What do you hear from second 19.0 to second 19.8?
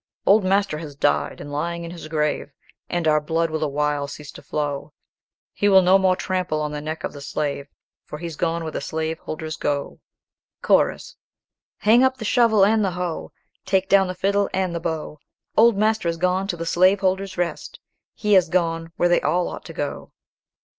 they all ought to